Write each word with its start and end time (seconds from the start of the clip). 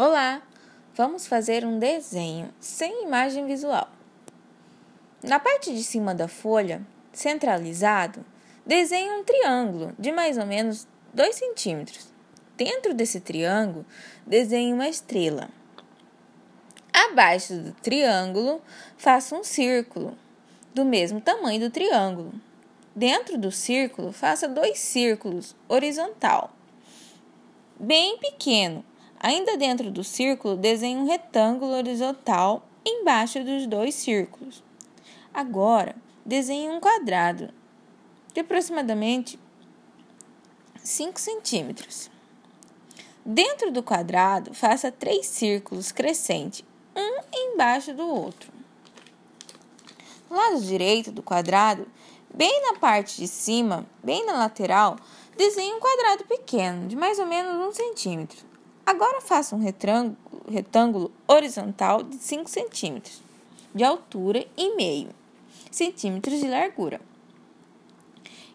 Olá! 0.00 0.40
Vamos 0.94 1.26
fazer 1.26 1.66
um 1.66 1.76
desenho 1.76 2.54
sem 2.60 3.02
imagem 3.02 3.48
visual. 3.48 3.90
Na 5.24 5.40
parte 5.40 5.74
de 5.74 5.82
cima 5.82 6.14
da 6.14 6.28
folha, 6.28 6.80
centralizado, 7.12 8.24
desenhe 8.64 9.10
um 9.10 9.24
triângulo 9.24 9.92
de 9.98 10.12
mais 10.12 10.38
ou 10.38 10.46
menos 10.46 10.86
2 11.12 11.34
centímetros. 11.34 12.12
Dentro 12.56 12.94
desse 12.94 13.18
triângulo, 13.18 13.84
desenhe 14.24 14.72
uma 14.72 14.88
estrela. 14.88 15.48
Abaixo 16.92 17.54
do 17.54 17.72
triângulo, 17.72 18.62
faça 18.96 19.34
um 19.34 19.42
círculo 19.42 20.16
do 20.72 20.84
mesmo 20.84 21.20
tamanho 21.20 21.58
do 21.58 21.70
triângulo. 21.70 22.32
Dentro 22.94 23.36
do 23.36 23.50
círculo, 23.50 24.12
faça 24.12 24.46
dois 24.46 24.78
círculos 24.78 25.56
horizontal, 25.68 26.52
bem 27.80 28.16
pequeno, 28.18 28.84
Ainda 29.20 29.56
dentro 29.56 29.90
do 29.90 30.04
círculo, 30.04 30.56
desenhe 30.56 30.96
um 30.96 31.06
retângulo 31.06 31.72
horizontal 31.72 32.68
embaixo 32.86 33.42
dos 33.42 33.66
dois 33.66 33.94
círculos. 33.94 34.62
Agora, 35.34 35.96
desenhe 36.24 36.68
um 36.68 36.78
quadrado 36.78 37.52
de 38.32 38.40
aproximadamente 38.40 39.38
5 40.76 41.20
centímetros. 41.20 42.10
Dentro 43.24 43.72
do 43.72 43.82
quadrado, 43.82 44.54
faça 44.54 44.92
três 44.92 45.26
círculos 45.26 45.90
crescentes, 45.90 46.64
um 46.96 47.20
embaixo 47.32 47.92
do 47.92 48.06
outro. 48.06 48.52
No 50.30 50.36
lado 50.36 50.60
direito 50.60 51.10
do 51.10 51.22
quadrado, 51.22 51.86
bem 52.32 52.62
na 52.62 52.78
parte 52.78 53.16
de 53.16 53.26
cima, 53.26 53.84
bem 54.02 54.24
na 54.24 54.34
lateral, 54.34 54.96
desenhe 55.36 55.74
um 55.74 55.80
quadrado 55.80 56.24
pequeno, 56.24 56.86
de 56.86 56.94
mais 56.94 57.18
ou 57.18 57.26
menos 57.26 57.66
um 57.66 57.72
centímetro. 57.72 58.46
Agora 58.88 59.20
faça 59.20 59.54
um 59.54 59.62
retângulo 60.48 61.12
horizontal 61.26 62.02
de 62.02 62.16
5 62.16 62.48
centímetros 62.48 63.22
de 63.74 63.84
altura 63.84 64.46
e 64.56 64.74
meio 64.76 65.10
centímetros 65.70 66.40
de 66.40 66.48
largura. 66.48 66.98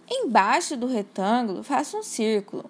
Embaixo 0.09 0.75
do 0.75 0.87
retângulo, 0.87 1.61
faça 1.61 1.95
um 1.95 2.01
círculo. 2.01 2.65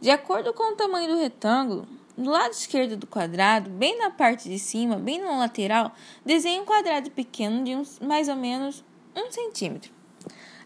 De 0.00 0.08
acordo 0.08 0.54
com 0.54 0.72
o 0.72 0.76
tamanho 0.76 1.12
do 1.12 1.18
retângulo, 1.18 1.84
no 2.16 2.30
lado 2.30 2.52
esquerdo 2.52 2.96
do 2.96 3.08
quadrado, 3.08 3.68
bem 3.70 3.98
na 3.98 4.12
parte 4.12 4.48
de 4.48 4.60
cima, 4.60 4.94
bem 4.94 5.20
na 5.20 5.36
lateral, 5.36 5.92
desenhe 6.24 6.60
um 6.60 6.64
quadrado 6.64 7.10
pequeno 7.10 7.64
de 7.64 7.74
uns, 7.74 7.98
mais 7.98 8.28
ou 8.28 8.36
menos 8.36 8.84
1 9.16 9.32
centímetro. 9.32 9.90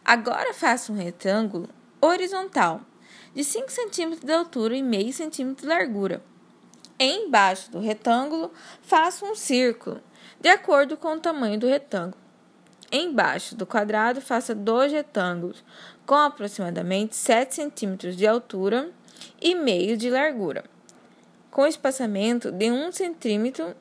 Agora 0.05 0.53
faça 0.53 0.93
um 0.93 0.97
retângulo 0.97 1.71
horizontal 2.03 2.83
de 3.35 3.43
5 3.43 3.73
centímetros 3.73 4.23
de 4.23 4.33
altura 4.33 4.77
e 4.77 4.83
meio 4.83 5.11
centímetro 5.11 5.63
de 5.63 5.69
largura. 5.69 6.23
Embaixo 6.99 7.71
do 7.71 7.81
retângulo, 7.81 8.53
faça 8.83 9.25
um 9.25 9.35
círculo, 9.35 10.01
de 10.41 10.49
acordo 10.49 10.97
com 10.97 11.15
o 11.15 11.21
tamanho 11.21 11.59
do 11.59 11.67
retângulo. 11.67 12.23
Embaixo 12.93 13.57
do 13.57 13.67
quadrado, 13.67 14.21
faça 14.21 14.55
dois 14.55 14.93
retângulos, 14.93 15.65
com 16.07 16.15
aproximadamente 16.15 17.17
7 17.17 17.55
centímetros 17.55 18.17
de 18.17 18.27
altura 18.27 18.91
e 19.41 19.55
meio 19.55 19.97
de 19.97 20.09
largura, 20.09 20.65
com 21.51 21.67
espaçamento 21.67 22.53
de 22.53 22.71
1 22.71 22.93
centímetro 22.93 23.75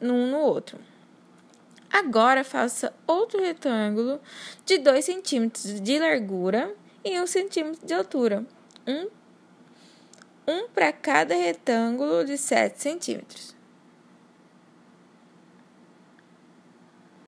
um 0.00 0.30
no 0.30 0.38
outro. 0.38 0.78
Agora 1.90 2.44
faça 2.44 2.92
outro 3.06 3.40
retângulo 3.40 4.20
de 4.64 4.78
2 4.78 5.04
centímetros 5.04 5.80
de 5.80 5.98
largura 5.98 6.74
e 7.04 7.18
1 7.18 7.26
centímetro 7.26 7.86
de 7.86 7.94
altura, 7.94 8.44
um 8.86 9.08
um 10.50 10.68
para 10.68 10.92
cada 10.92 11.34
retângulo 11.34 12.24
de 12.24 12.36
7 12.36 12.82
centímetros. 12.82 13.59